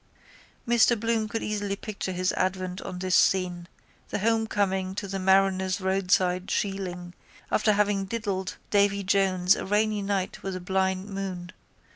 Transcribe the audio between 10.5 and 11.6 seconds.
a blind moon.